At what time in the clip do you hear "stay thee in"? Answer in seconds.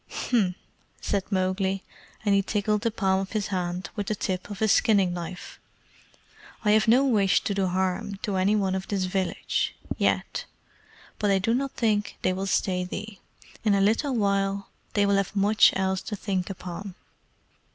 12.47-13.75